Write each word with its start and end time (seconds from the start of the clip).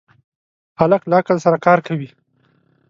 هلک 0.79 1.01
له 1.09 1.15
عقل 1.19 1.37
سره 1.45 1.57
کار 1.65 1.79
کوي. 1.87 2.09